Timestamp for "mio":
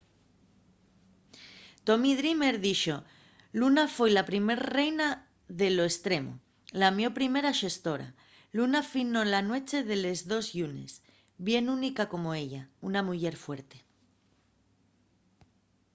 6.97-7.09